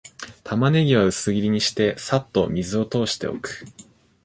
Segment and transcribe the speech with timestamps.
[0.43, 3.65] タマネギは薄切りにして、さっと水を通しておく